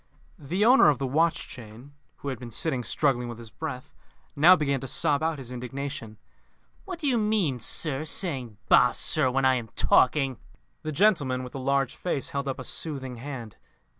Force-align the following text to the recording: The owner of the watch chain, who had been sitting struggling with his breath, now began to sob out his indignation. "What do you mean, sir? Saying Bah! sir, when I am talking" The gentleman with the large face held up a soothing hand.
The 0.39 0.65
owner 0.65 0.89
of 0.89 0.97
the 0.97 1.05
watch 1.05 1.47
chain, 1.47 1.93
who 2.15 2.29
had 2.29 2.39
been 2.39 2.49
sitting 2.49 2.83
struggling 2.83 3.29
with 3.29 3.37
his 3.37 3.51
breath, 3.51 3.93
now 4.35 4.55
began 4.55 4.79
to 4.79 4.87
sob 4.87 5.21
out 5.21 5.37
his 5.37 5.51
indignation. 5.51 6.17
"What 6.85 6.97
do 6.97 7.05
you 7.07 7.19
mean, 7.19 7.59
sir? 7.59 8.03
Saying 8.03 8.57
Bah! 8.67 8.93
sir, 8.93 9.29
when 9.29 9.45
I 9.45 9.53
am 9.53 9.67
talking" 9.75 10.39
The 10.81 10.91
gentleman 10.91 11.43
with 11.43 11.53
the 11.53 11.59
large 11.59 11.95
face 11.95 12.29
held 12.29 12.47
up 12.47 12.57
a 12.57 12.63
soothing 12.63 13.17
hand. 13.17 13.57